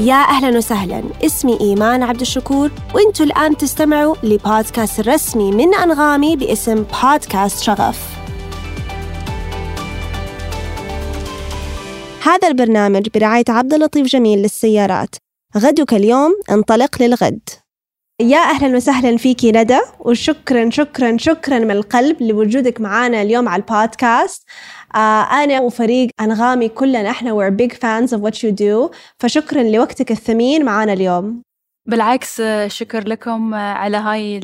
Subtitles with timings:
[0.00, 1.02] يا أهلا وسهلا.
[1.24, 8.16] اسمي إيمان عبد الشكور وإنتوا الآن تستمعوا لبودكاست الرسمي من أنغامي باسم بودكاست شغف.
[12.22, 15.14] هذا البرنامج برعاية عبد اللطيف جميل للسيارات.
[15.56, 17.40] غدك اليوم انطلق للغد.
[18.20, 24.48] يا أهلا وسهلا فيكي ندى وشكرا شكرا شكرا من القلب لوجودك معنا اليوم على البودكاست.
[24.94, 30.10] آه أنا وفريق أنغامي كلنا إحنا we're big fans of what you do فشكرا لوقتك
[30.10, 31.42] الثمين معنا اليوم.
[31.86, 34.40] بالعكس شكر لكم على هاي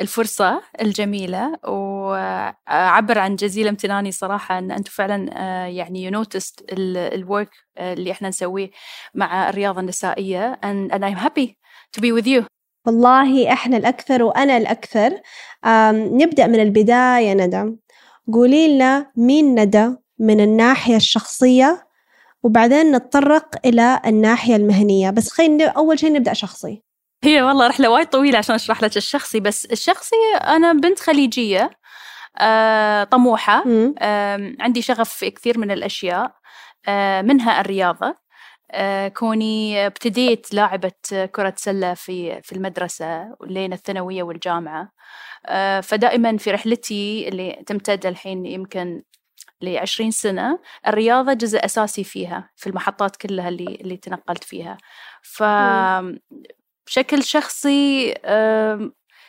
[0.00, 1.56] الفرصة الجميلة.
[1.64, 5.16] وأعبر عن جزيل امتناني صراحة أن أنتم فعلا
[5.68, 8.70] يعني you noticed الورك اللي إحنا نسويه
[9.14, 10.58] مع الرياضة النسائية.
[10.64, 11.61] And, and I'm happy
[11.96, 12.44] to be with you.
[12.86, 15.20] والله إحنا الأكثر وأنا الأكثر.
[15.92, 17.76] نبدأ من البداية ندى.
[18.32, 21.86] قولي لنا مين ندى من الناحية الشخصية
[22.42, 25.10] وبعدين نتطرق إلى الناحية المهنية.
[25.10, 26.82] بس خلينا أول شيء نبدأ شخصي.
[27.24, 31.70] هي والله رحلة وايد طويلة عشان أشرح لك الشخصي بس الشخصي أنا بنت خليجية
[32.38, 33.64] آه، طموحة.
[33.98, 36.32] آه، عندي شغف في كثير من الأشياء
[36.88, 38.06] آه، منها الرياضة.
[38.06, 38.21] آه،
[39.14, 40.92] كوني ابتديت لاعبة
[41.32, 44.92] كرة سلة في في المدرسة لين الثانوية والجامعة.
[45.46, 49.02] آه، فدائما في رحلتي اللي تمتد الحين يمكن
[49.62, 54.78] لعشرين سنة الرياضة جزء أساسي فيها في المحطات كلها اللي اللي تنقلت فيها.
[55.22, 55.42] ف
[56.86, 58.14] بشكل شخصي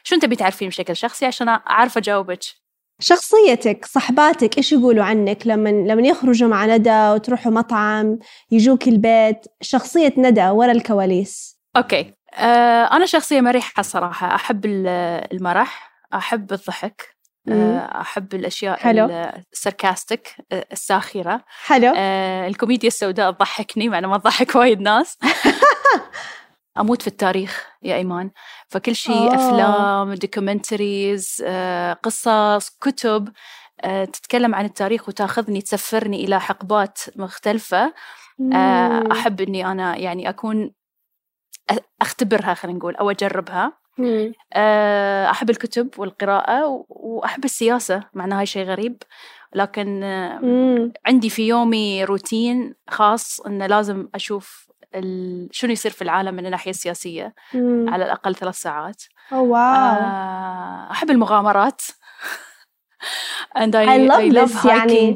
[0.04, 2.63] شو انت بتعرفين بشكل شخصي عشان أعرف أجاوبك؟
[3.04, 8.20] شخصيتك صحباتك إيش يقولوا عنك لما لما يخرجوا مع ندى وتروحوا مطعم
[8.52, 12.14] يجوك البيت؟ شخصية ندى ورا الكواليس؟ أوكي.
[12.34, 14.36] آه أنا شخصية مرحة صراحة.
[14.36, 17.16] أحب المرح أحب الضحك
[17.50, 19.06] آه أحب الأشياء حلو.
[19.54, 21.44] ال sarcastic آه، الساخرة.
[21.66, 21.94] حلو.
[21.98, 25.18] آه الكوميديا السوداء تضحكني مع ما تضحك وايد ناس.
[26.80, 28.32] أموت في التاريخ يا إيمان.
[28.68, 29.36] فكل شيء أوه.
[29.36, 33.30] أفلام documentaries آه، قصص كتب
[33.82, 37.94] آه، تتكلم عن التاريخ وتأخذني تسفرني إلى حقبات مختلفة.
[38.54, 40.72] آه، أحب إني أنا يعني أكون
[42.02, 43.84] أختبرها خلينا نقول أو أجربها.
[45.30, 49.04] أحب الكتب والقراءة وأحب السياسة مع إنها هاي شيء غريب.
[49.56, 50.04] لكن
[51.06, 54.68] عندي في يومي روتين خاص إنه لازم أشوف
[55.52, 57.90] شنو يصير في العالم من الناحية السياسية مم.
[57.90, 59.04] على الأقل ثلاث ساعات.
[59.32, 61.82] أوه wow آه أحب المغامرات.
[63.60, 65.16] And I, I love, I love this يعني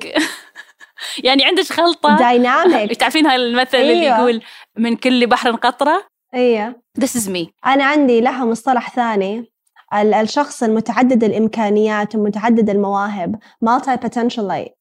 [1.23, 3.91] يعني عندك خلطة؟ dynamic تعرفين هاي المثل أيوة.
[3.91, 4.41] اللي يقول
[4.77, 6.75] من كل بحر قطرة؟ أيوه.
[6.99, 7.47] This is me.
[7.65, 9.51] أنا عندي لها مصطلح ثاني.
[9.93, 13.35] الشخص المتعدد الإمكانيات ومتعدد المواهب.
[13.65, 14.77] Multi potentialite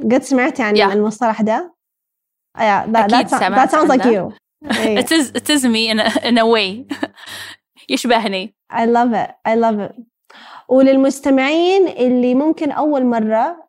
[0.00, 0.92] قد سمعتي عن yeah.
[0.92, 1.77] المصطلح ده؟
[2.56, 4.32] Yeah, that, that, that sounds like you.
[4.62, 6.86] it is it is me in a, in a way.
[7.90, 8.54] يشبهني.
[8.70, 9.30] I love it.
[9.44, 9.94] I love it.
[10.68, 13.68] وللمستمعين اللي ممكن أول مرة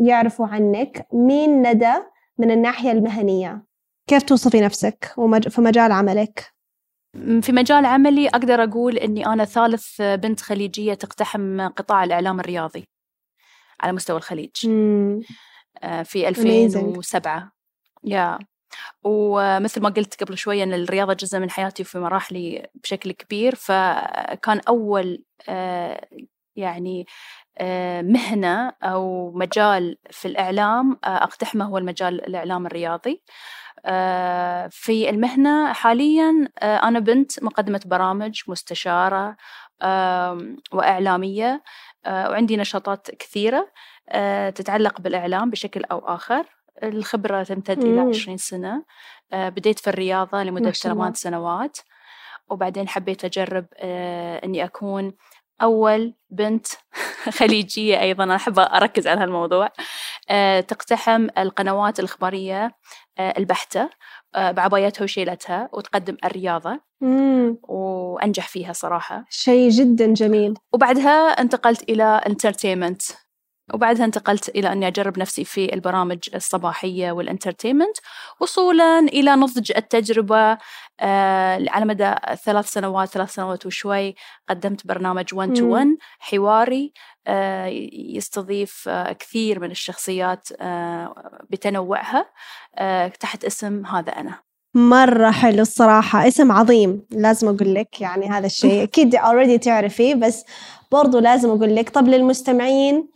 [0.00, 1.94] يعرفوا عنك مين ندى
[2.38, 3.66] من الناحية المهنية
[4.06, 5.14] كيف توصفي نفسك
[5.48, 6.52] في مجال عملك؟
[7.40, 12.84] في مجال عملي أقدر أقول أني أنا ثالث بنت خليجية تقتحم قطاع الإعلام الرياضي
[13.80, 15.32] على مستوى الخليج mm.
[16.02, 17.55] في 2007
[18.06, 18.38] يا.
[19.04, 24.60] ومثل ما قلت قبل شوية أن الرياضة جزء من حياتي وفي مراحلي بشكل كبير فكان
[24.68, 26.08] أول آه،
[26.56, 27.06] يعني
[27.58, 33.22] آه، مهنة أو مجال في الإعلام آه، أقتحمه هو المجال الإعلام الرياضي.
[34.70, 39.36] في المهنة حاليا أنا بنت مقدمة برامج مستشارة
[40.72, 41.62] وإعلامية
[42.06, 43.72] وعندي نشاطات كثيرة
[44.54, 46.55] تتعلق بالإعلام بشكل أو آخر.
[46.82, 48.84] الخبرة تمتد إلى عشرين سنة.
[49.32, 51.76] آه، بديت في الرياضة لمدة ثمان سنوات.
[52.50, 55.12] وبعدين حبيت أجرب آه، أني أكون
[55.62, 56.66] أول بنت
[57.38, 58.24] خليجية أيضا.
[58.24, 59.68] أنا أحب أركز على هالموضوع.
[60.30, 62.72] آه، تقتحم القنوات الإخبارية
[63.20, 63.90] البحتة
[64.34, 66.80] بعبايتها وشيلتها وتقدم الرياضة.
[67.00, 67.58] مم.
[67.62, 69.24] وأنجح فيها صراحة.
[69.30, 70.54] شيء جدا جميل.
[70.72, 73.02] وبعدها انتقلت إلى entertainment
[73.74, 77.96] وبعدها انتقلت إلى أني أجرب نفسي في البرامج الصباحية وال entertainment
[78.40, 80.58] وصولا إلى نضج التجربة.
[81.00, 82.14] آه على مدى
[82.44, 84.14] ثلاث سنوات ثلاث سنوات وشوي
[84.48, 85.86] قدمت برنامج 1 to 1
[86.18, 86.92] حواري.
[87.26, 90.48] آه يستضيف آه كثير من الشخصيات
[91.50, 92.26] بتنوعها.
[93.20, 94.45] تحت اسم هذا أنا.
[94.76, 96.28] مرة حلو الصراحة.
[96.28, 97.06] اسم عظيم.
[97.10, 98.82] لازم أقول لك يعني هذا الشيء.
[98.88, 100.44] أكيد already تعرفيه بس
[100.92, 101.90] برضو لازم أقول لك.
[101.90, 103.08] طب للمستمعين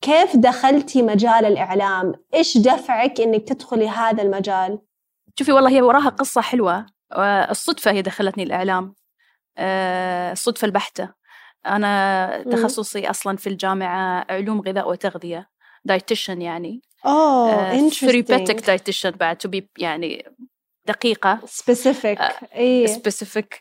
[0.00, 4.78] كيف دخلتي مجال الإعلام؟ إيش دفعك إنك تدخلي هذا المجال؟
[5.38, 6.86] شوفي والله هي وراها قصة حلوة.
[7.50, 8.94] الصدفة هي دخلتني الإعلام.
[10.32, 11.08] الصدفة البحتة.
[11.66, 15.48] أنا تخصصي أصلا في الجامعة علوم غذاء وتغذية.
[15.84, 16.82] dietitian يعني.
[17.06, 20.24] أوه therapeutic dietitian بعد to be يعني
[20.86, 21.38] دقيقة.
[21.44, 22.18] specific
[22.56, 22.86] إي.
[22.86, 23.60] specific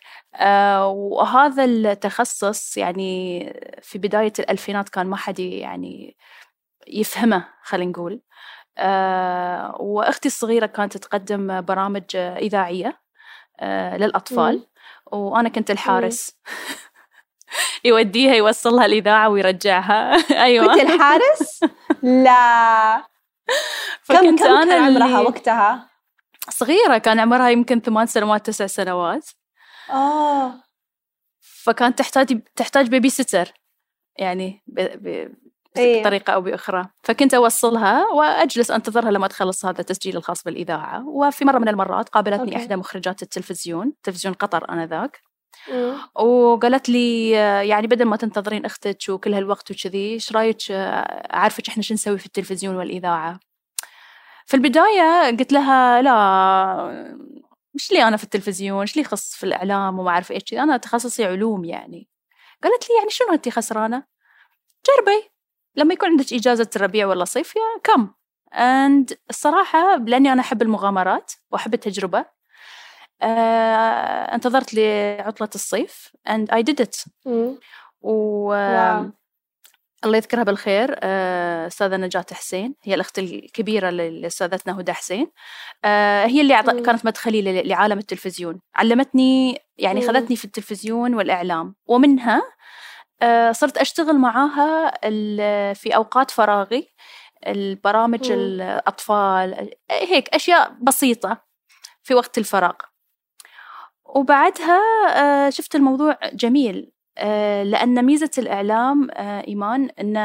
[0.85, 3.43] وهذا التخصص يعني
[3.81, 6.17] في بداية الألفينات كان ما حد يعني
[6.87, 8.21] يفهمه خلينا نقول.
[8.77, 13.01] آه وأختي الصغيرة كانت تقدم برامج إذاعية
[13.59, 14.55] آه للأطفال.
[14.55, 15.19] مم.
[15.19, 16.31] وأنا كنت الحارس.
[17.85, 20.13] يوديها يوصلها الإذاعة ويرجعها.
[20.45, 20.73] أيوة.
[20.73, 21.59] كنت الحارس؟
[22.25, 23.03] لا.
[24.09, 25.89] كم كم كان عمرها وقتها؟
[26.49, 29.29] صغيرة كان عمرها يمكن ثمان سنوات تسع سنوات.
[29.89, 30.53] آه.
[31.41, 33.53] فكانت تحتاج تحتاج بيبي ستر
[34.17, 34.81] يعني ب...
[34.81, 35.35] ب...
[35.77, 36.01] إيه.
[36.01, 36.85] بطريقة أو بأخرى.
[37.03, 41.07] فكنت أوصلها وأجلس أنتظرها لما تخلص هذا التسجيل الخاص بالإذاعة.
[41.07, 42.55] وفي مرة من المرات قابلتني أوكي.
[42.55, 45.21] إحدى مخرجات التلفزيون تلفزيون قطر آنذاك.
[46.15, 47.29] وقالت لي
[47.69, 52.25] يعني بدل ما تنتظرين أختك وكل هالوقت وكذي إيش رأيك أعرفك إحنا شو نسوي في
[52.25, 53.39] التلفزيون والإذاعة؟
[54.45, 57.15] في البداية قلت لها لا
[57.73, 61.25] مش لي أنا في التلفزيون؟ إيش لي خص في الإعلام وما أعرف إيش؟ أنا تخصصي
[61.25, 62.07] علوم يعني.
[62.63, 64.03] قالت لي يعني شنو انت خسرانة؟
[64.87, 65.29] جربي.
[65.75, 68.13] لما يكون عندك إجازة الربيع ولا صيف يا كم
[68.53, 72.25] اند الصراحة لأني أنا أحب المغامرات وأحب التجربة
[73.21, 77.07] آه، انتظرت لعطلة الصيف and I did it.
[78.01, 78.53] و
[80.05, 85.31] الله يذكرها بالخير آه، أستاذة نجاة حسين هي الأخت الكبيرة لأستاذتنا هدى حسين.
[85.85, 86.69] آه، هي اللي عط...
[86.69, 88.61] كانت مدخلي لعالم التلفزيون.
[88.75, 91.75] علمتني يعني خذتني في التلفزيون والإعلام.
[91.87, 92.41] ومنها
[93.51, 94.91] صرت أشتغل معاها
[95.73, 96.87] في أوقات فراغي.
[97.47, 101.45] البرامج الأطفال هيك أشياء بسيطة
[102.03, 102.73] في وقت الفراغ.
[104.05, 104.81] وبعدها
[105.15, 106.75] آه، شفت الموضوع جميل.
[106.75, 106.94] آه،
[107.63, 110.17] لأن ميزة الإعلام آه، إيمان أن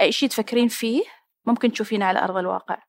[0.00, 1.02] أي شيء تفكرين فيه
[1.46, 2.82] ممكن تشوفينه على أرض الواقع.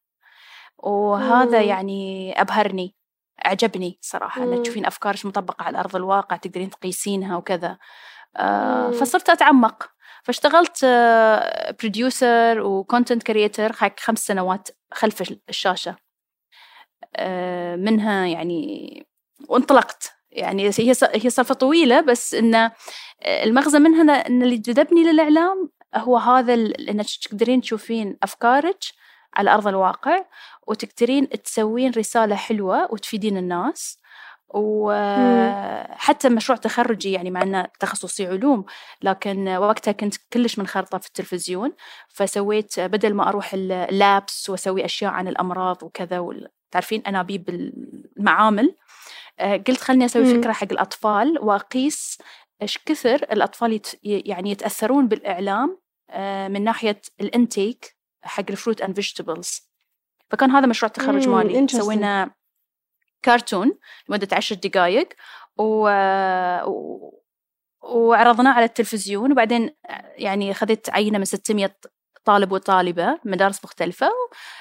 [0.77, 2.95] وهذا يعني أبهرني
[3.45, 7.77] أعجبني صراحة أن تشوفين أفكارك مطبقة على أرض الواقع تقدرين تقيسينها وكذا.
[8.92, 9.89] فصرت أتعمق.
[10.24, 10.86] فاشتغلت
[11.80, 15.95] producer و content creator خمس سنوات خلف الشاشة.
[17.75, 19.07] منها يعني
[19.50, 20.17] وانطلقت.
[20.31, 22.71] يعني هي هي سالفه طويلة بس إن
[23.25, 28.79] المغزى منها إن اللي جذبني للإعلام هو هذا انك تقدرين تشوفين أفكارك
[29.33, 30.25] على أرض الواقع
[30.68, 34.00] وتقدرين تسوين رسالة حلوة وتفيدين الناس
[34.50, 38.65] وحتى مشروع تخرجي يعني مع انه تخصصي علوم
[39.01, 41.73] لكن وقتها كنت كلش منخرطة في التلفزيون
[42.07, 46.25] فسويت بدل ما أروح ال labs وأسوي أشياء عن الأمراض وكذا
[46.71, 47.50] تعرفين أنابيب
[48.18, 48.77] المعامل آه،
[49.39, 52.18] قلت خلني أسوي فكرة حق الأطفال وأقيس
[52.62, 55.80] إيش كثر الأطفال يت يعني يتأثرون بالإعلام
[56.10, 59.69] آه، من ناحية ال intake حق ال fruit and vegetables.
[60.30, 61.68] فكان هذا مشروع التخرج مالي.
[61.68, 62.31] سوينا
[63.25, 63.78] كرتون
[64.10, 65.10] لمدة عشر دقائق
[65.57, 65.90] و...
[67.81, 69.75] وعرضناه على التلفزيون وبعدين
[70.16, 71.75] يعني أخذت عينة من 600
[72.27, 74.09] طالب وطالبة مدارس مختلفة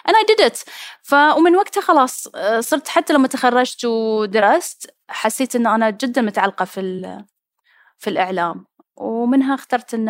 [0.08, 0.64] أنا did it.
[1.02, 6.64] ف ومن وقتها خلاص آه، صرت حتى لما تخرجت ودرست حسيت إنه أنا جدا متعلقة
[6.64, 6.80] في
[7.98, 8.66] في الإعلام.
[8.96, 10.08] ومنها اخترت إن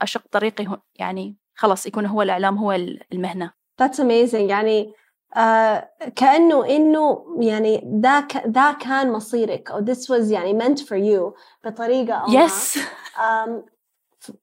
[0.00, 2.72] أشق طريقي يعني خلاص يكون هو الإعلام هو
[3.12, 3.50] المهنة.
[3.82, 4.34] That's amazing.
[4.34, 4.92] يعني
[5.36, 11.38] آه كأنه إنه يعني ذا ذا كان مصيرك أو this was يعني meant for you
[11.64, 12.78] بطريقة أو yes.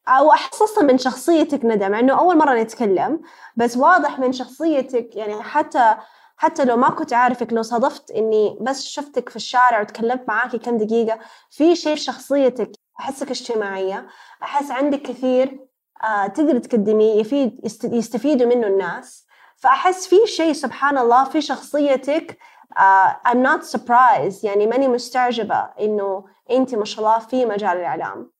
[0.08, 3.22] أو أحسسها من شخصيتك ندى مع إنه أول مرة نتكلم
[3.56, 5.96] بس واضح من شخصيتك يعني حتى
[6.38, 10.78] حتى لو ما كنت عارفك لو صادفت إني بس شفتك في الشارع وتكلمت معاكي كم
[10.78, 11.20] دقيقة
[11.50, 14.08] في شيء في شخصيتك أحسك اجتماعية
[14.44, 15.60] أحس عندك كثير
[16.04, 19.26] آه تقدر تقدميه يفيد يستفيدوا منه الناس.
[19.58, 22.38] فأحس في شيء سبحان الله في شخصيتك
[22.78, 28.32] آه I'm not surprised يعني ماني مستعجبة إنه انت ما شاء الله في مجال الإعلام.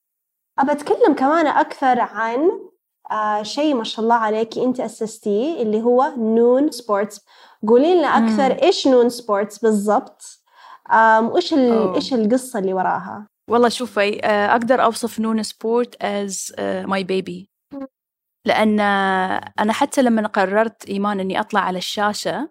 [0.60, 2.52] أبى أتكلم كمان أكثر عن
[3.12, 7.26] آه شيء ما شاء الله عليكي أنت أسستيه اللي هو نون سبورتس.
[7.68, 8.60] قولي لنا أكثر مم.
[8.64, 10.22] إيش نون سبورتس بالضبط؟
[11.22, 11.54] وإيش
[11.96, 17.50] إيش القصة اللي وراها؟ والله شوفي آه، أقدر أوصف نون سبورت is my baby
[18.46, 18.80] لأن
[19.60, 22.50] أنا حتى لما قررت إيمان أني أطلع على الشاشة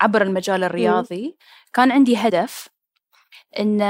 [0.00, 1.34] عبر المجال الرياضي مم.
[1.72, 2.68] كان عندي هدف
[3.58, 3.82] إن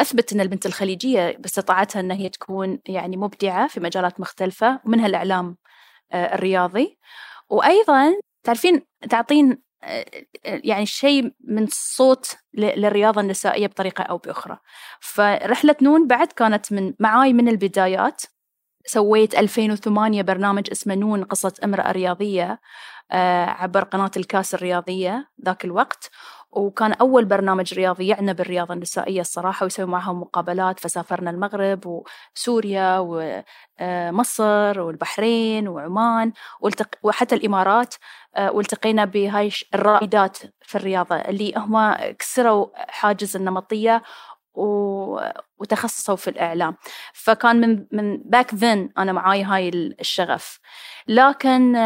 [0.00, 5.56] أثبت إن البنت الخليجية باستطاعتها إن هي تكون يعني مبدعة في مجالات مختلفة ومنها الإعلام
[6.12, 6.98] آه، الرياضي.
[7.50, 9.58] وأيضا تعرفين تعطين
[10.44, 14.58] يعني شيء من صوت للرياضة النسائية بطريقة أو بأخرى.
[15.00, 18.22] فرحلة نون بعد كانت من معاي من البدايات.
[18.86, 22.60] سويت 2008 برنامج اسمه نون قصة امرأة رياضية
[23.48, 26.10] عبر قناة الكاس الرياضية ذاك الوقت.
[26.50, 32.02] وكان أول برنامج رياضي يعنى بالرياضة النسائية الصراحة ويسوي معهم مقابلات فسافرنا المغرب
[32.36, 36.32] وسوريا ومصر والبحرين وعمان
[37.02, 37.94] وحتى الإمارات
[38.38, 44.02] والتقينا بهاي الرائدات في الرياضة اللي هم كسروا حاجز النمطية
[44.54, 46.76] وتخصصوا في الإعلام.
[47.14, 50.60] فكان من من back then أنا معاي هاي الشغف.
[51.08, 51.76] لكن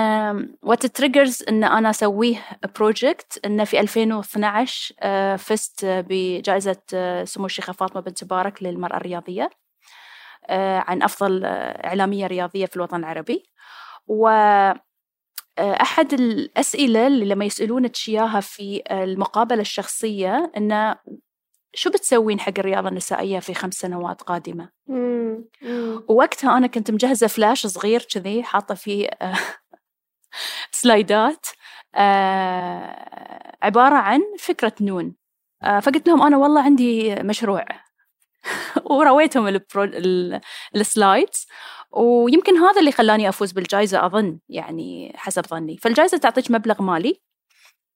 [0.62, 2.44] what triggers إن أنا أسويه
[2.76, 9.50] project إنه في 2012 آه، فزت بجائزة آه، سمو الشيخة فاطمة بنت مبارك للمرأة الرياضية
[10.46, 13.44] آه، عن أفضل إعلامية رياضية في الوطن العربي.
[14.06, 14.28] و
[15.60, 20.96] أحد الأسئلة اللي لما يسألونك إياها في المقابلة الشخصية إنه
[21.74, 25.44] شو بتسوين حق الرياضة النسائية في خمس سنوات قادمة؟ مم.
[25.62, 26.04] مم.
[26.08, 29.34] ووقتها أنا كنت مجهزة فلاش صغير كذي حاطة فيه آه،
[30.70, 31.46] سلايدات
[31.94, 35.14] آه، عبارة عن فكرة نون.
[35.62, 37.64] آه، فقلت لهم أنا والله عندي مشروع.
[38.90, 39.84] ورويتهم ال pro...
[40.76, 41.46] ال slides
[41.92, 45.76] ويمكن هذا اللي خلاني أفوز بالجائزة أظن يعني حسب ظني.
[45.76, 47.20] فالجائزة تعطيك مبلغ مالي.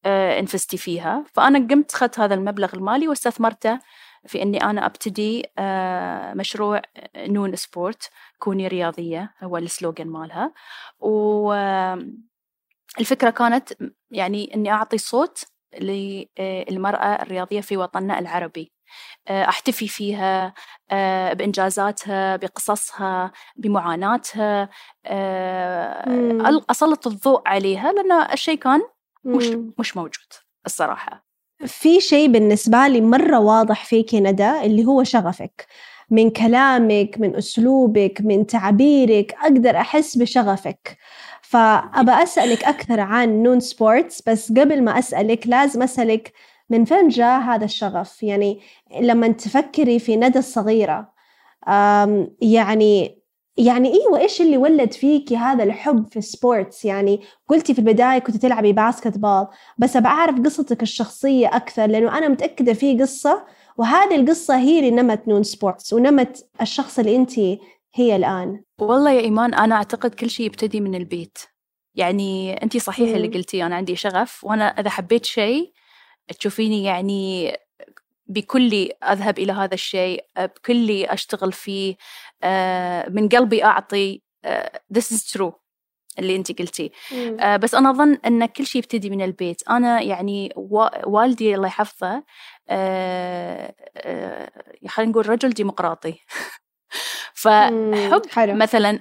[0.06, 1.24] invest ي فيها.
[1.34, 3.78] فأنا قمت أخذت هذا المبلغ المالي واستثمرته
[4.26, 6.82] في أني أنا أبتدي آه، مشروع
[7.16, 10.52] نون سبورت كوني رياضية هو ال slogan مالها.
[10.98, 12.10] والفكرة
[13.30, 13.72] كانت
[14.10, 15.44] يعني أني أعطي صوت
[15.80, 18.72] للمرأة الرياضية في وطننا العربي.
[19.28, 20.54] آه، أحتفي فيها
[21.34, 24.68] بإنجازاتها بقصصها بمعاناتها
[26.70, 28.82] أسلط الضوء عليها لأن الشيء كان
[29.26, 30.32] مش مش موجود
[30.66, 31.26] الصراحة.
[31.66, 35.66] في شيء بالنسبة لي مرة واضح فيك ندى اللي هو شغفك.
[36.10, 40.98] من كلامك من أسلوبك من تعبيرك أقدر أحس بشغفك.
[41.42, 46.32] فأبى أسألك أكثر عن نون سبورتس بس قبل ما أسألك لازم أسألك
[46.70, 48.60] من فين جاء هذا الشغف؟ يعني
[49.00, 51.12] لما تفكري في ندى الصغيرة
[52.40, 53.22] يعني
[53.58, 58.18] يعني أيوه إيش اللي ولد فيكي هذا الحب في ال sports يعني قلتي في البداية
[58.18, 59.46] كنت تلعبي basketball
[59.78, 63.46] بس ابى اعرف قصتك الشخصية أكثر لأنه أنا متأكدة في قصة
[63.76, 67.38] وهذه القصة هي اللي نمت نون سبورتس ونمت الشخص اللي انت
[67.94, 68.62] هي الآن.
[68.80, 71.38] والله يا إيمان أنا أعتقد كل شيء يبتدي من البيت.
[71.94, 75.72] يعني انت صحيح اللي قلتي أنا عندي شغف وأنا إذا حبيت شيء
[76.38, 77.52] تشوفيني يعني
[78.28, 81.96] بكلي أذهب إلى هذا الشيء بكلي أشتغل فيه
[82.42, 85.52] آه، من قلبي أعطي آه، this is true
[86.18, 86.92] اللي انت قلتي
[87.40, 89.62] آه بس أنا أظن إن كل شيء يبتدي من البيت.
[89.70, 90.52] أنا يعني
[91.06, 92.24] والدي الله يحفظه
[92.68, 94.50] آه آه
[94.88, 96.14] خلينا نقول رجل ديمقراطي.
[97.46, 98.54] فحب حلو.
[98.54, 98.98] مثلا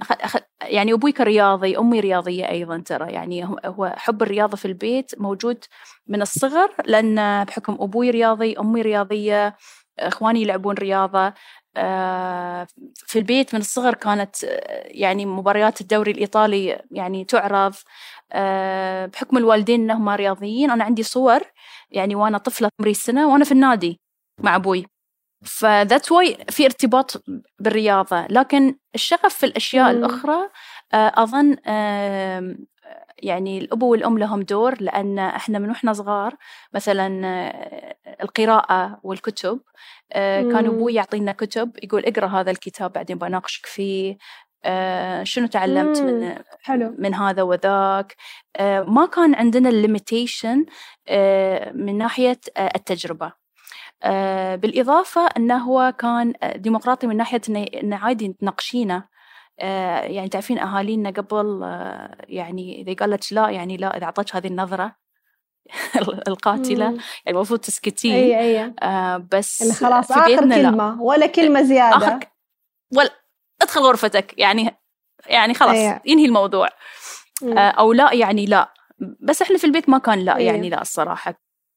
[0.61, 3.11] يعني أبوي كرياضي أمي رياضية أيضا ترى.
[3.13, 5.63] يعني هو حب الرياضة في البيت موجود
[6.07, 9.55] من الصغر لأن بحكم أبوي رياضي أمي رياضية
[9.99, 11.33] إخواني يلعبون رياضة
[11.77, 14.35] آه، في البيت من الصغر كانت
[14.85, 17.73] يعني مباريات الدوري الإيطالي يعني تعرض.
[18.33, 20.71] آه، بحكم الوالدين أنهم رياضيين.
[20.71, 21.41] أنا عندي صور
[21.91, 23.99] يعني وأنا طفلة عمري سنة وأنا في النادي
[24.43, 24.85] مع أبوي.
[25.45, 27.23] فذات واي في ارتباط
[27.59, 28.27] بالرياضة.
[28.29, 29.97] لكن الشغف في الأشياء مم.
[29.97, 30.49] الأخرى
[30.93, 31.57] آه، أظن
[33.17, 36.35] يعني الأب والأم لهم دور لأن إحنا من وإحنا صغار
[36.73, 39.59] مثلا آه، القراءة والكتب
[40.13, 44.17] آه، كان أبوي يعطينا كتب يقول اقرأ هذا الكتاب بعدين بناقشك فيه
[45.23, 46.95] شنو تعلمت من حلو.
[46.97, 48.15] من هذا وذاك.
[48.87, 50.65] ما كان عندنا الليميتيشن
[51.73, 53.25] من ناحية التجربة.
[53.25, 53.44] آه،
[54.55, 59.15] بالإضافة أنه هو كان ديمقراطي من ناحية أنه عادي تناقشينه
[59.59, 64.35] آه، يعني تعرفين أهالينا قبل آه، يعني إذا قال لك لا يعني لا إذا أعطتك
[64.35, 64.95] هذه النظرة
[66.27, 66.97] القاتلة يعني
[67.27, 68.13] المفروض تسكتين.
[68.13, 68.73] أي أي.
[68.81, 70.97] آه بس خلاص آخر كلمة لا.
[71.01, 71.97] ولا كلمة زيادة.
[71.97, 72.19] آخر
[72.95, 73.09] ولا
[73.61, 74.33] ادخل غرفتك.
[74.37, 74.75] يعني
[75.25, 75.99] يعني خلاص أي.
[76.05, 76.69] ينهي الموضوع.
[77.43, 78.73] آه أو لا يعني لا.
[79.19, 80.37] بس إحنا في البيت ما كان لا.
[80.37, 81.33] يعني لا الصراحة.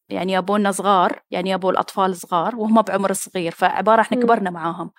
[0.09, 4.91] يعني يبونا صغار يعني يبوا الأطفال صغار وهم بعمر صغير فعبارة إحنا كبرنا معاهم.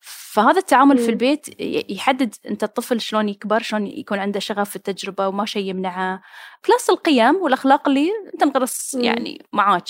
[0.00, 1.60] فهذا التعامل في البيت
[1.90, 6.22] يحدد أنت الطفل شلون يكبر شلون يكون عنده شغف في التجربة وما شيء يمنعه.
[6.68, 9.88] بلس القيم والأخلاق اللي تنغرس يعني معاك.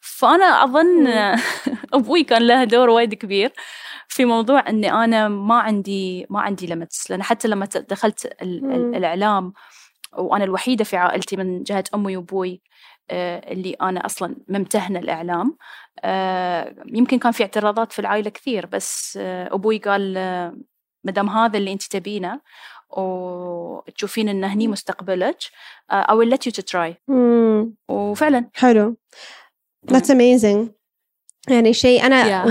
[0.00, 1.08] فأنا أظن
[1.94, 3.52] أبوي كان له دور وايد كبير
[4.08, 9.52] في موضوع إني أنا ما عندي ما عندي لمتس لأن حتى لما دخلت الإعلام
[10.18, 15.56] وأنا الوحيدة في عائلتي من جهة أمي وأبوي آه، اللي أنا أصلا ممتهنة الإعلام.
[16.00, 20.52] آه، يمكن كان في اعتراضات في العائلة كثير بس آه، أبوي قال
[21.04, 22.40] مدام هذا اللي أنت تبينه
[22.90, 25.38] وتشوفين إنه هني مستقبلك
[25.92, 26.94] I will let you to try.
[27.88, 28.50] وفعلا.
[28.54, 28.96] حلو.
[29.86, 30.68] That's amazing.
[31.48, 32.44] يعني شيء أنا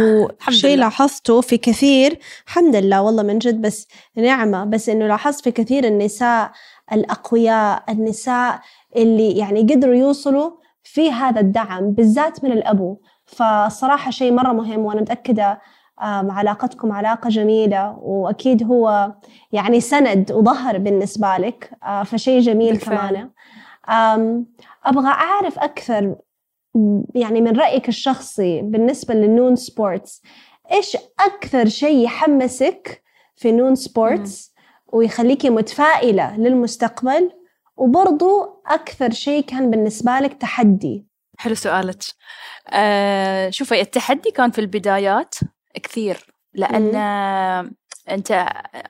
[0.48, 5.52] وشيء لاحظته في كثير الحمد لله والله من جد بس نعمة بس إنه لاحظت في
[5.52, 6.52] كثير النساء
[6.92, 8.62] الأقوياء النساء
[8.96, 10.52] اللي يعني قدروا يوصلوا
[10.84, 12.98] في هذا الدعم بالذات من الأبو.
[13.26, 15.62] فصراحة شيء مرة مهم وأنا متأكدة
[16.00, 19.14] علاقتكم علاقة جميلة وأكيد هو
[19.52, 21.70] يعني سند وظهر بالنسبة لك
[22.06, 23.30] فشيء جميل كمان.
[24.86, 26.16] أبغى أعرف أكثر
[27.16, 30.22] يعني من رأيك الشخصي بالنسبة للنون سبورتس
[30.72, 33.04] إيش أكثر شيء يحمسك
[33.36, 34.54] في نون سبورتس
[34.88, 37.32] ويخليكي متفائلة للمستقبل؟
[37.76, 41.08] وبرضو أكثر شيء كان بالنسبة لك تحدي.
[41.38, 41.98] حلو سؤالك.
[42.70, 45.36] أه شوفي التحدي كان في البدايات
[45.84, 46.96] كثير لأن
[48.10, 48.32] أنت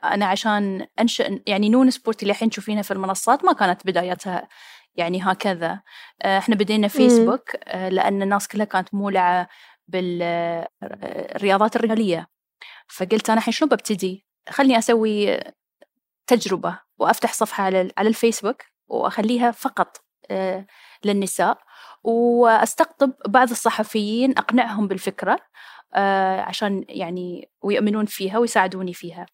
[0.04, 4.48] أنا عشان انشئ يعني نون سبورت اللي الحين تشوفينها في المنصات ما كانت بدايتها
[4.96, 5.82] يعني هكذا.
[6.22, 9.50] آه، إحنا بدينا فيسبوك آه، لأن الناس كلها كانت مولعة
[9.88, 12.28] بالرياضات الرجاليه
[12.88, 15.40] فقلت أنا الحين شنو ببتدي؟ خلني أسوي
[16.28, 18.62] تجربة وأفتح صفحة على على الفيسبوك.
[18.94, 19.98] وأخليها فقط
[20.32, 20.66] آه،
[21.06, 21.58] للنساء.
[22.04, 25.40] وأستقطب بعض الصحفيين أقنعهم بالفكرة
[25.96, 29.26] آه، عشان يعني ويؤمنون فيها ويساعدوني فيها.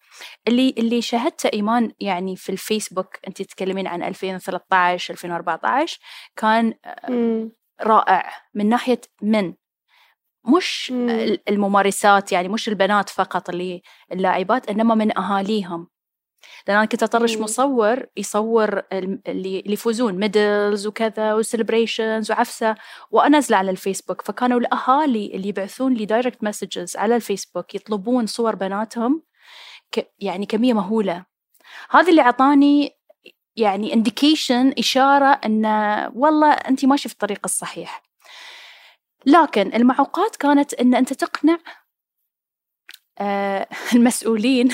[0.48, 5.98] اللي اللي شاهدته إيمان يعني في الفيسبوك أنت تتكلمين عن 2013 2014
[6.36, 7.48] كان آه،
[7.82, 9.54] رائع من ناحية من؟
[10.56, 10.92] مش
[11.48, 15.88] الممارسات يعني مش البنات فقط اللي اللاعبات إنما من أهاليهم.
[16.68, 22.74] لأن أنا كنت أطرش مصور يصور اللي يفوزون medals وكذا و celebrations وعفسة
[23.10, 29.22] وانزله على الفيسبوك فكانوا الأهالي اللي يبعثون لي direct messages على الفيسبوك يطلبون صور بناتهم
[29.92, 31.24] ك يعني كمية مهولة.
[31.90, 32.96] هذا اللي أعطاني
[33.56, 35.66] يعني indication إشارة إن
[36.14, 38.02] والله انت ماشي في الطريق الصحيح.
[39.26, 41.58] لكن المعوقات كانت إن أنت تقنع
[43.18, 44.68] آه المسؤولين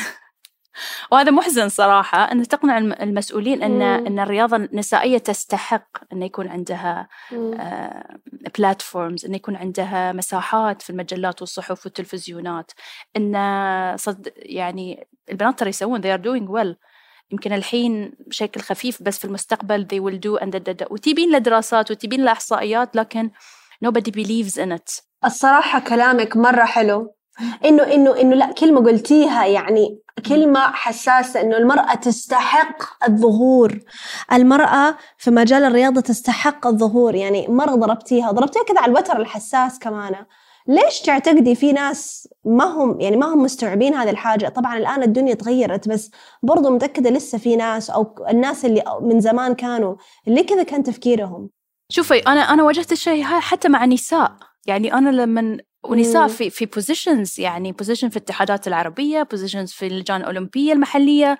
[1.13, 7.09] وهذا محزن صراحة أن تقنع المسؤولين أن أن الرياضة النسائية تستحق أن يكون عندها
[8.59, 12.73] platforms آه، أن يكون عندها مساحات في المجلات والصحف والتلفزيونات.
[13.17, 16.77] أن صد يعني البنات ترى يسوون they are doing well.
[17.31, 22.25] يمكن الحين بشكل خفيف بس في المستقبل they will do and وتبين له دراسات وتبين
[22.25, 23.31] له إحصائيات لكن
[23.85, 25.03] nobody believes in it.
[25.25, 27.17] الصراحة كلامك مرة حلو.
[27.65, 33.81] إنه إنه إنه لا كلمة قلتيها يعني كلمة حساسة إنه المرأة تستحق الظهور.
[34.33, 37.15] المرأة في مجال الرياضة تستحق الظهور.
[37.15, 40.15] يعني مرة ضربتيها ضربتيها كذا على الوتر الحساس كمان.
[40.69, 45.35] ليش تعتقدي في ناس ما هم يعني ما هم مستوعبين هذه الحاجة؟ طبعا الآن الدنيا
[45.35, 46.11] تغيرت بس
[46.43, 49.97] برضو متأكدة لسه في ناس أو الناس اللي من زمان كانوا
[50.29, 51.51] اللي كذا كان تفكيرهم.
[51.89, 54.33] شوفي أنا أنا واجهت الشيء حتى مع نساء.
[54.67, 55.59] يعني أنا لما
[55.91, 61.39] ونساء في في positions يعني position في الاتحادات العربية positions في اللجان الأولمبية المحلية.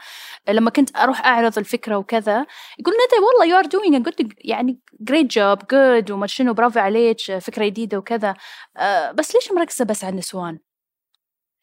[0.49, 2.47] لما كنت أروح أعرض الفكرة وكذا
[2.79, 7.39] يقول ندى والله you are doing good يعني great job good وما شنو برافو عليك
[7.39, 8.35] فكرة جديدة وكذا.
[8.77, 10.59] أه بس ليش مركزة بس على النسوان؟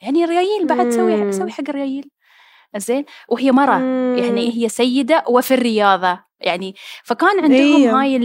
[0.02, 2.10] يعني الريايل بعد سوي سوي حق الريايل.
[2.78, 3.80] زين وهي مرة
[4.16, 6.76] يعني هي سيدة وفي الرياضة يعني.
[7.04, 8.00] فكان عندهم إيه.
[8.00, 8.18] هاي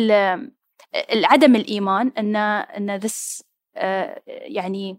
[1.25, 3.48] عدم الإيمان أن أن this آه،
[4.27, 4.99] يعني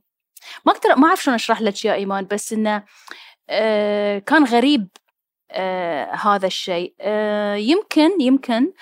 [0.66, 2.84] ما أقدر ما أعرف شلون أشرح لك يا إيمان بس إنه
[3.50, 4.88] آه، كان غريب
[5.52, 6.94] آه، هذا الشيء.
[7.56, 8.74] يمكن يمكن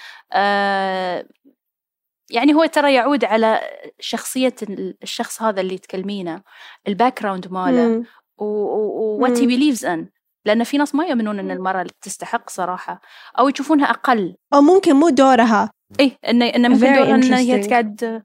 [2.31, 3.62] يعني هو ترى يعود على
[3.99, 4.55] شخصية
[5.03, 6.41] الشخص هذا اللي تكلمينه
[6.88, 8.03] ال background ماله
[8.38, 10.10] what he believes in
[10.45, 13.01] لأن في ناس ما يؤمنون أن المرأة تستحق صراحة
[13.39, 14.36] أو يشوفونها أقل.
[14.53, 15.71] أو ممكن مو دورها.
[15.99, 18.23] إيه إنه إنه ممكن دورها إن هي تقعد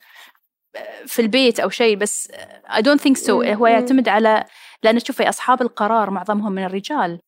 [1.06, 2.32] في البيت أو شيء بس
[2.68, 3.30] I don't think so.
[3.30, 4.44] هو يعتمد على
[4.82, 7.20] لأن شوفي أصحاب القرار معظمهم من الرجال.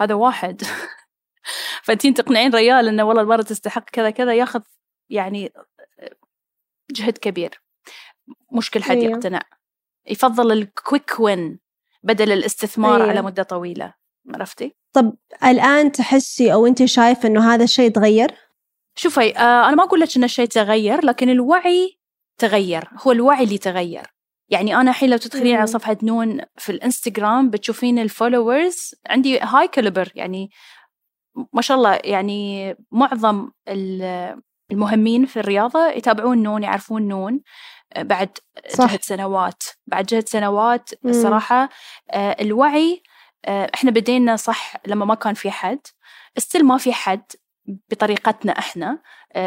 [0.00, 0.62] هذا واحد.
[1.84, 4.62] فأنتين تقنعين ريال إنه والله المرأة تستحق كذا كذا ياخذ
[5.10, 5.52] يعني
[6.90, 7.62] جهد كبير.
[8.52, 9.40] مش كل حد يقتنع.
[10.06, 11.58] يفضل ال quick win
[12.02, 13.10] بدل الاستثمار أيه.
[13.10, 13.94] على مدة طويلة.
[14.34, 18.34] عرفتي؟ طب الآن تحسي أو أنت شايفة أنه هذا الشيء تغير؟
[18.96, 21.98] شوفي آه أنا ما أقول لك أن الشيء تغير لكن الوعي
[22.38, 24.14] تغير هو الوعي اللي تغير.
[24.48, 29.68] يعني أنا الحين لو تدخلين على صفحة نون في الإنستغرام بتشوفين ال followers عندي high
[29.68, 30.50] caliber يعني
[31.52, 33.50] ما شاء الله يعني معظم
[34.72, 37.40] المهمين في الرياضة يتابعون نون يعرفون نون
[37.92, 38.92] آه، بعد صح.
[38.92, 39.62] جهد سنوات.
[39.86, 41.68] بعد جهد سنوات الصراحة
[42.10, 43.02] آه، الوعي
[43.44, 45.80] آه، إحنا بدينا صح لما ما كان في حد.
[46.38, 47.24] still ما في حد.
[47.90, 48.98] بطريقتنا إحنا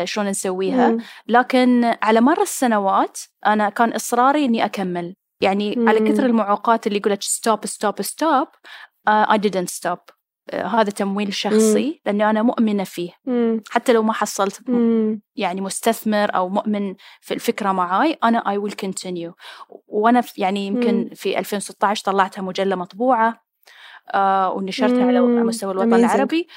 [0.04, 0.98] شلون نسويها.
[1.28, 5.16] لكن على مر السنوات أنا كان إصراري إني أكمل.
[5.42, 5.90] يعني مم.
[5.90, 8.48] على كثر المعوقات اللي يقولك stop stop stop
[9.08, 10.18] I didn't stop.
[10.54, 13.12] هذا تمويل شخصي لأني أنا مؤمنة فيه.
[13.26, 13.64] مم.
[13.70, 15.22] حتى لو ما حصلت مم.
[15.36, 19.34] يعني مستثمر أو مؤمن في الفكرة معاي أنا I will continue
[19.88, 23.48] وأنا يعني يمكن في 2016 طلعتها مجلة مطبوعة
[24.14, 25.94] آه ونشرتها على مستوى الوطن Amazing.
[26.00, 26.48] العربي.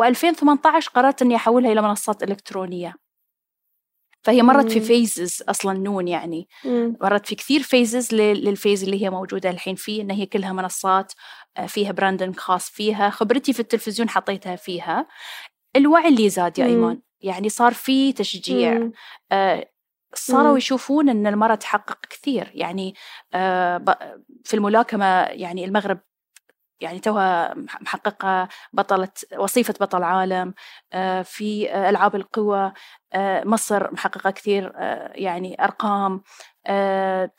[0.00, 2.94] و2018 قررت إني أحولها إلى منصات إلكترونية.
[4.22, 6.48] فهي مرت في phases أصلا نون يعني.
[6.64, 6.96] مم.
[7.00, 11.12] مرت في كثير phases لل phase اللي هي موجودة الحين فيه إن هي كلها منصات
[11.56, 13.10] آه، فيها براندنج خاص فيها.
[13.10, 15.06] خبرتي في التلفزيون حطيتها فيها.
[15.76, 17.00] الوعي اللي زاد يا إيمان.
[17.20, 18.90] يعني صار في تشجيع.
[19.32, 19.70] آه
[20.14, 22.50] صاروا يشوفون إن المراه تحقق كثير.
[22.54, 22.94] يعني
[23.34, 23.84] آه
[24.44, 26.00] في الملاكمة يعني المغرب
[26.80, 30.54] يعني توها محققة بطلة وصيفة بطل عالم
[30.92, 32.72] آه، في ألعاب القوى
[33.12, 36.22] آه، مصر محققة كثير آه، يعني أرقام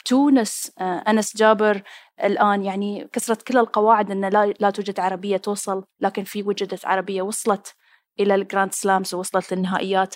[0.06, 1.82] تونس أنس جابر
[2.24, 4.26] الآن يعني كسرت كل القواعد أن
[4.60, 7.76] لا, توجد عربية توصل لكن في وجدت عربية وصلت
[8.20, 10.16] إلى ال Grand Slams ووصلت للنهائيات.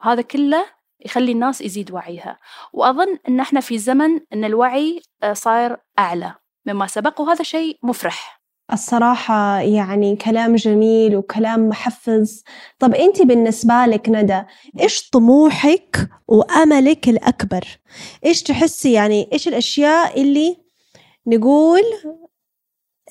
[0.00, 0.66] هذا كله
[1.00, 2.38] يخلي الناس يزيد وعيها.
[2.72, 6.34] وأظن أن إحنا في زمن أن الوعي صاير أعلى
[6.66, 8.43] مما سبق وهذا شيء مفرح.
[8.72, 12.44] الصراحة يعني كلام جميل وكلام محفز.
[12.78, 14.42] طب أنت بالنسبة لك ندى
[14.80, 17.64] إيش طموحك وأملك الأكبر؟
[18.24, 20.56] إيش تحسي يعني إيش الأشياء اللي
[21.26, 21.82] نقول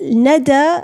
[0.01, 0.81] ندى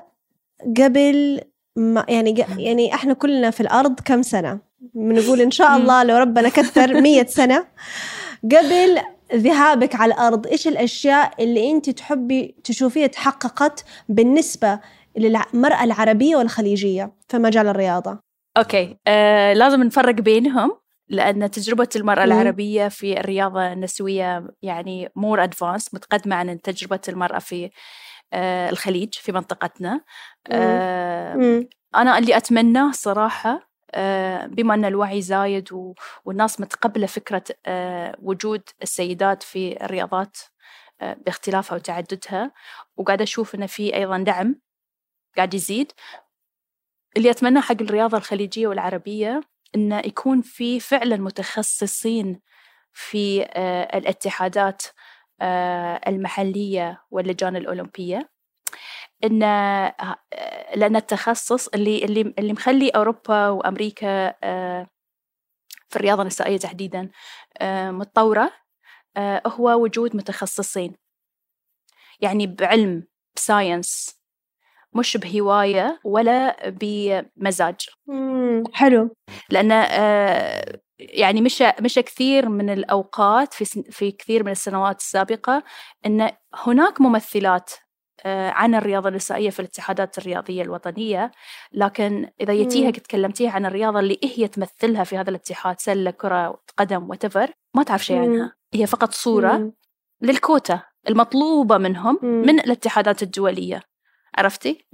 [0.77, 1.41] قبل
[1.75, 4.59] ما يعني يعني إحنا كلنا في الأرض كم سنة؟
[4.93, 7.67] بنقول إن شاء الله لو ربنا كثر مية سنة.
[8.43, 8.99] قبل
[9.33, 10.47] ذهابك على الأرض.
[10.47, 14.79] إيش الأشياء اللي أنت تحبي تشوفيها تحققت بالنسبة
[15.17, 18.19] للمرأة العربية والخليجية في مجال الرياضة؟
[18.57, 18.97] okay.
[19.07, 20.71] آه، لازم نفرق بينهم
[21.09, 22.31] لأن تجربة المرأة مم.
[22.31, 27.69] العربية في الرياضة النسوية يعني more advanced متقدمة عن تجربة المرأة في
[28.33, 30.01] آه الخليج في منطقتنا.
[30.51, 31.69] آه مم.
[31.95, 33.68] أنا اللي أتمناه صراحة آه،
[34.47, 35.69] بما أن الوعي زايد
[36.25, 40.37] والناس متقبلة فكرة آه، وجود السيدات في الرياضات
[41.01, 42.51] آه، باختلافها وتعددها
[42.97, 44.61] وقاعدة أشوف أن في أيضا دعم
[45.37, 45.91] قاعد يزيد.
[47.17, 49.41] اللي أتمناه حق الرياضة الخليجية والعربية
[49.75, 52.41] أنه يكون في فعلا متخصصين
[52.93, 53.43] في
[53.93, 54.81] الاتحادات
[56.07, 58.29] المحلية واللجان الأولمبية.
[59.23, 59.43] إن
[60.75, 64.87] لأن التخصص اللي اللي اللي مخلي أوروبا وأمريكا آه،
[65.89, 67.09] في الرياضة النسائية تحديدا
[67.57, 68.51] آه، متطورة
[69.17, 70.95] آه، هو وجود متخصصين.
[72.21, 73.03] يعني بعلم
[73.35, 74.19] بساينس
[74.93, 77.75] مش بهواية ولا بمزاج.
[78.73, 79.15] حلو.
[79.49, 79.71] لأن
[80.99, 85.63] يعني مش مش كثير من الأوقات في في كثير من السنوات السابقة
[86.05, 87.88] إن هناك ممثلات آه،
[88.25, 91.31] عن الرياضة النسائية في الاتحادات الرياضية الوطنية.
[91.71, 97.09] لكن إذا يتيها تكلمتيها عن الرياضة اللي هي تمثلها في هذا الاتحاد سلة كرة قدم
[97.09, 98.53] وتفر ما تعرف شيء عنها.
[98.73, 99.71] هي فقط صورة
[100.21, 103.81] للكوتا المطلوبة منهم من الاتحادات الدولية.
[104.37, 104.87] عرفتي؟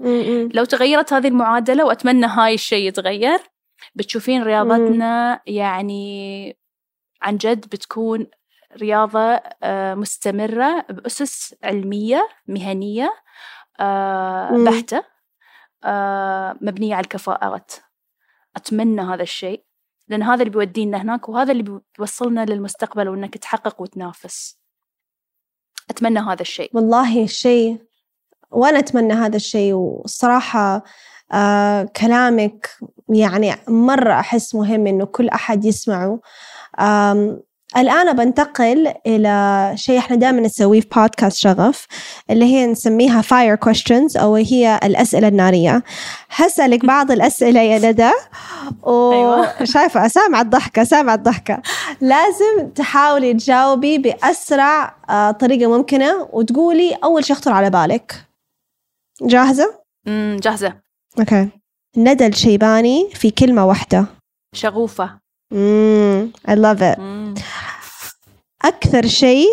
[0.54, 3.40] لو تغيرت هذه المعادلة وأتمنى هاي الشيء يتغير
[3.96, 6.58] بتشوفين رياضتنا يعني
[7.22, 8.28] عن جد بتكون
[8.78, 13.14] رياضة آه، مستمرة بأسس علمية مهنية
[13.80, 15.04] آه، بحتة
[15.84, 17.72] آه، مبنية على الكفاءات.
[18.56, 19.64] أتمنى هذا الشيء
[20.08, 24.60] لأن هذا اللي بيودينا هناك وهذا اللي بيوصلنا للمستقبل وإنك تحقق وتنافس.
[25.90, 26.70] أتمنى هذا الشيء.
[26.74, 27.86] والله الشيء
[28.52, 30.84] وأنا أتمنى هذا الشيء والصراحة
[31.32, 32.70] آه كلامك
[33.10, 36.20] يعني مرة أحس مهم إنه كل أحد يسمعه.
[37.78, 41.86] الآن بنتقل إلى شيء إحنا دائما نسويه في بودكاست شغف
[42.30, 45.84] اللي هي نسميها fire questions أو هي الأسئلة النارية.
[46.30, 48.12] هسألك بعض الأسئلة يا ندى.
[48.84, 50.08] وشايفة أيوة.
[50.18, 51.62] سامعة الضحكة سامعة الضحكة.
[52.02, 58.26] لازم تحاولي تجاوبي بأسرع آه، طريقة ممكنة وتقولي أول شيء يخطر على بالك.
[59.22, 59.74] جاهزة؟
[60.08, 60.74] امم جاهزة.
[61.20, 61.48] أوكي.
[61.98, 64.06] ندى الشيباني في كلمة واحدة.
[64.56, 65.26] شغوفة.
[65.54, 67.00] امم I love it.
[68.66, 69.48] أكثر شيء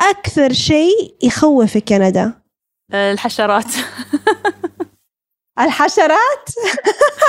[0.00, 2.30] أكثر شيء يخوفك يا ندى
[2.94, 3.74] الحشرات.
[5.58, 6.48] الحشرات؟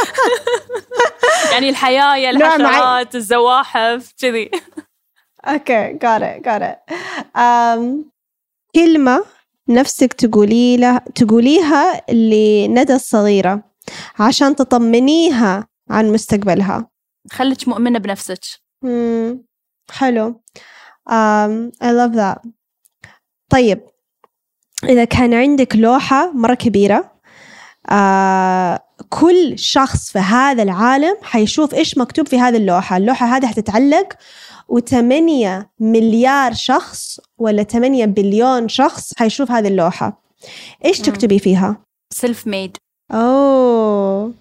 [1.51, 2.29] يعني الحياة.
[2.29, 4.51] الحشرات الزواحف كذي.
[5.45, 6.95] أوكي got it got it.
[7.38, 8.12] um,
[8.75, 9.25] كلمة
[9.69, 13.63] نفسك تقولي لها تقوليها لندى الصغيرة
[14.19, 16.89] عشان تطمنيها عن مستقبلها.
[17.31, 18.39] خليك مؤمنة بنفسك.
[19.91, 20.41] حلو.
[21.09, 22.47] Um, I love that.
[23.49, 23.79] طيب
[24.83, 27.11] إذا كان عندك لوحة مرة كبيرة
[27.89, 32.97] آه كل شخص في هذا العالم حيشوف إيش مكتوب في هذه اللوحة.
[32.97, 34.13] اللوحة هذه حتتعلق
[34.67, 40.21] وثمانية مليار شخص ولا ثمانية بليون شخص حيشوف هذه اللوحة.
[40.85, 40.99] إيش.
[40.99, 41.77] تكتبي فيها؟
[42.13, 42.77] self-made
[43.12, 44.33] oh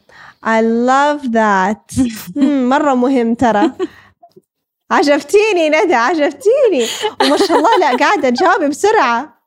[0.45, 2.09] I love that.
[2.73, 3.73] مرة مهم ترى.
[4.93, 6.87] عجبتيني ندى عجبتيني.
[7.23, 9.43] وما شاء الله لا قاعدة تجاوبي بسرعة.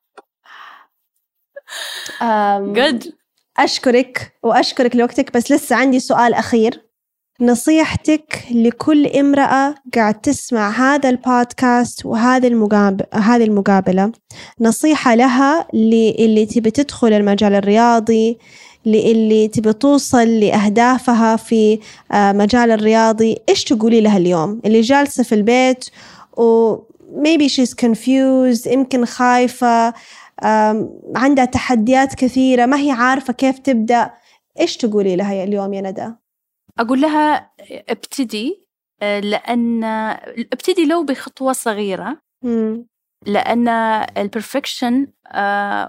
[2.21, 3.13] أم، جود
[3.57, 6.85] أشكرك وأشكرك لوقتك بس لسه عندي سؤال أخير.
[7.41, 14.11] نصيحتك لكل امرأة قاعد تسمع هذا البودكاست وهذه المقابلة هذه المقابلة.
[14.61, 18.39] نصيحة لها اللي تبي تدخل المجال الرياضي
[18.85, 21.79] اللي تبي توصل لأهدافها في
[22.11, 25.85] آه، مجال الرياضي إيش تقولي لها اليوم اللي جالسة في البيت
[26.37, 26.77] و
[27.23, 29.93] maybe she's confused يمكن خايفة
[31.15, 34.11] عندها تحديات كثيرة ما هي عارفة كيف تبدأ
[34.59, 36.13] إيش تقولي لها اليوم يا ندى؟
[36.79, 37.51] أقول لها
[37.89, 38.67] ابتدي
[39.01, 39.83] آه، لأن
[40.53, 42.87] ابتدي لو بخطوة صغيرة مم.
[43.25, 43.67] لأن
[44.17, 45.07] البرفكشن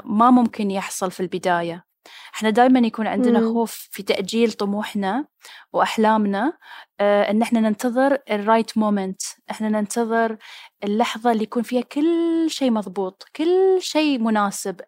[0.04, 1.86] ما ممكن يحصل في البداية
[2.34, 3.54] إحنا دائما يكون عندنا مم.
[3.54, 5.26] خوف في تأجيل طموحنا
[5.72, 6.52] وأحلامنا
[7.00, 10.36] آه، إن إحنا ننتظر ال right moment إحنا ننتظر
[10.84, 14.80] اللحظة اللي يكون فيها كل شيء مضبوط كل شيء مناسب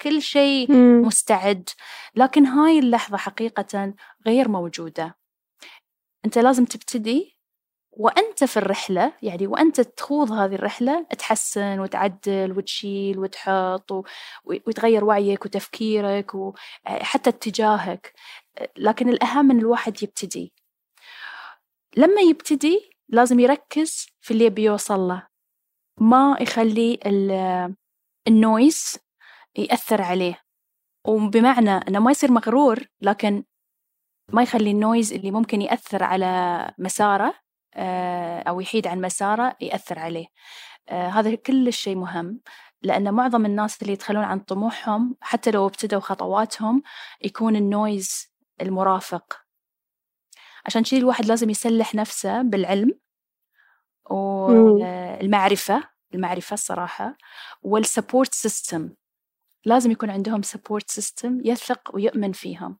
[0.00, 1.02] كل شيء مم.
[1.06, 1.68] مستعد
[2.14, 3.94] لكن هاي اللحظة حقيقة
[4.26, 5.16] غير موجودة
[6.24, 7.35] أنت لازم تبتدي
[7.98, 13.92] وأنت في الرحلة يعني وأنت تخوض هذه الرحلة تحسن وتعدل وتشيل وتحط
[14.44, 18.12] ويتغير وعيك وتفكيرك وحتى اتجاهك.
[18.76, 20.52] لكن الأهم أن الواحد يبتدي.
[21.96, 25.26] لما يبتدي لازم يركز في اللي بيوصل له.
[26.00, 27.74] ما يخلي ال-
[28.28, 28.96] ال noise
[29.58, 30.42] يأثر عليه.
[31.06, 33.44] وبمعنى أنه ما يصير مغرور لكن
[34.32, 37.45] ما يخلي ال noise اللي ممكن يأثر على مساره
[38.48, 40.26] أو يحيد عن مساره يأثر عليه.
[40.88, 42.40] آه، هذا كل شيء مهم
[42.82, 46.82] لأن معظم الناس اللي يتخلون عن طموحهم حتى لو ابتدوا خطواتهم
[47.24, 49.40] يكون ال noise المرافق.
[50.66, 52.98] عشان كذي الواحد لازم يسلح نفسه بالعلم
[54.10, 57.16] والمعرفة المعرفة الصراحة
[57.62, 58.94] وال support system
[59.64, 62.78] لازم يكون عندهم support system يثق ويؤمن فيهم.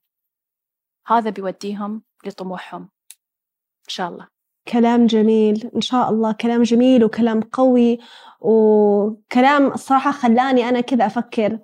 [1.06, 2.82] هذا بيوديهم لطموحهم.
[2.82, 4.36] إن شاء الله.
[4.68, 7.98] كلام جميل إن شاء الله كلام جميل وكلام قوي
[8.40, 11.59] وكلام الصراحة خلاني أنا كذا أفكر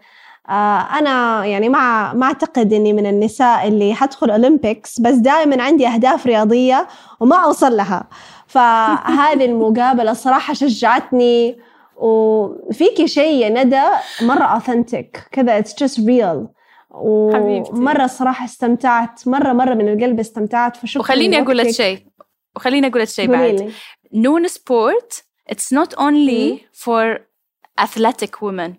[0.48, 5.88] آه، أنا يعني ما ما أعتقد إني من النساء اللي حدخل أولمبيكس بس دائما عندي
[5.88, 6.88] أهداف رياضية
[7.20, 8.08] وما أوصل لها
[8.46, 11.58] فهذه المقابلة صراحة شجعتني
[11.96, 13.82] وفيكي شيء يا ندى
[14.22, 16.48] مرة أوثنتك كذا it's just real
[17.34, 17.70] حبيبتي.
[17.72, 21.70] ومرة صراحة استمتعت مرة مرة من القلب استمتعت فشكرا وخليني أقول لك.
[21.70, 21.98] شيء
[22.56, 23.72] وخليني أقول لك شيء بعد.
[24.14, 25.24] نون سبورت
[25.74, 26.58] not only مم.
[26.72, 27.18] for
[27.80, 28.70] athletic women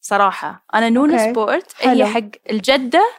[0.00, 1.30] صراحة أنا نون okay.
[1.30, 1.90] sport حلو.
[1.90, 3.10] هي حق الجدة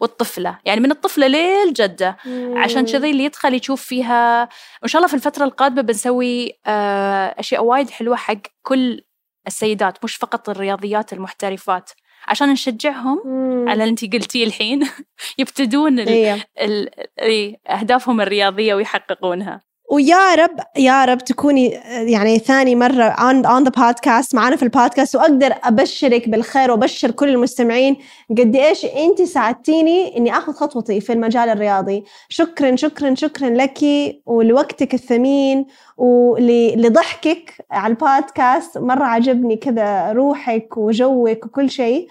[0.00, 2.16] والطفلة يعني من الطفلة للجدة
[2.56, 4.48] عشان كذي اللي يدخل يشوف فيها
[4.82, 9.02] وإن شاء الله في الفترة القادمة بنسوي آه، أشياء وايد حلوة حق كل
[9.46, 11.90] السيدات مش فقط الرياضيات المحترفات
[12.28, 13.68] عشان نشجعهم مم.
[13.68, 14.88] على اللي انت قلتيه الحين
[15.38, 16.46] يبتدون ال إيه.
[16.60, 16.88] ال
[17.20, 21.68] إيه، أهدافهم الرياضية ويحققونها ويا رب يا رب تكوني
[22.12, 27.28] يعني ثاني مرة on, on the podcast معنا في البودكاست وأقدر أبشرك بالخير وأبشر كل
[27.28, 27.96] المستمعين
[28.30, 32.04] قد إيش أنت ساعدتيني إني أخذ خطوتي في المجال الرياضي.
[32.28, 33.78] شكرا شكرا شكرا لك
[34.26, 42.08] ولوقتك الثمين ولضحكك على البودكاست مرة عجبني كذا روحك وجوك وكل شيء.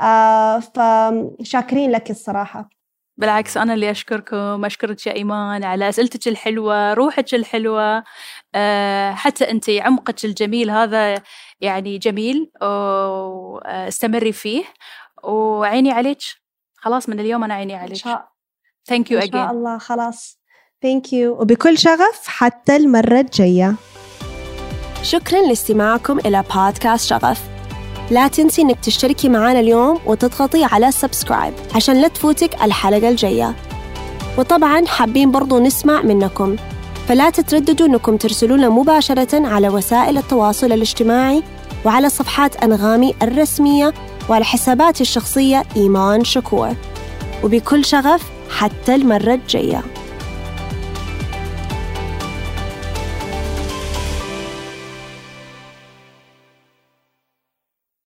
[0.00, 2.77] آه فشاكرين لك الصراحة.
[3.18, 8.04] بالعكس أنا اللي أشكركم أشكرك يا إيمان على أسئلتك الحلوة روحك الحلوة
[8.54, 11.22] أه حتى أنت عمقك الجميل هذا
[11.60, 14.64] يعني جميل واستمري فيه
[15.24, 16.18] وعيني عليك.
[16.76, 17.96] خلاص من اليوم أنا عيني إن عليك.
[17.96, 18.28] شاء
[18.90, 19.50] thank you إن شاء again.
[19.50, 20.38] الله خلاص.
[20.82, 23.74] thank you وبكل شغف حتى المرة الجاية.
[25.02, 27.57] شكرا لاستماعكم إلى بودكاست شغف.
[28.10, 33.54] لا تنسي إنك تشتركي معنا اليوم وتضغطي على subscribe عشان لا تفوتك الحلقة الجاية.
[34.38, 36.56] وطبعا حابين برضو نسمع منكم.
[37.08, 41.42] فلا تترددوا أنكم ترسلونا مباشرة على وسائل التواصل الاجتماعي
[41.84, 43.94] وعلى صفحات أنغامي الرسمية
[44.28, 46.74] وعلى حساباتي الشخصية إيمان شكور.
[47.44, 49.82] وبكل شغف حتى المرة الجاية.